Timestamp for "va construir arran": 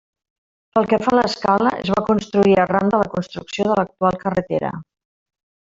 1.95-2.91